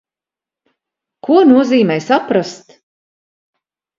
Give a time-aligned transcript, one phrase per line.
[1.27, 2.73] Ko nozīmē saprast?